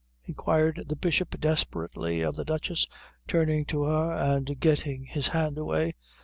inquired 0.23 0.83
the 0.87 0.95
Bishop 0.95 1.39
desperately 1.39 2.21
of 2.21 2.35
the 2.35 2.43
Duchess, 2.43 2.87
turning 3.27 3.65
to 3.65 3.83
her 3.83 4.11
and 4.13 4.59
getting 4.59 5.05
his 5.05 5.27
hand 5.27 5.59
away. 5.59 5.93